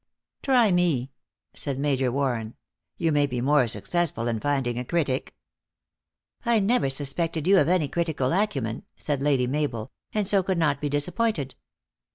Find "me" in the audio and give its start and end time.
0.71-1.11